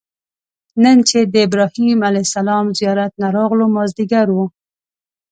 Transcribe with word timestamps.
نن 0.83 0.97
چې 1.09 1.19
د 1.33 1.35
ابراهیم 1.47 1.99
علیه 2.07 2.23
السلام 2.27 2.65
زیارت 2.79 3.11
نه 3.21 3.27
راغلو 3.37 3.65
مازیګر 3.75 4.27
و. 4.31 4.37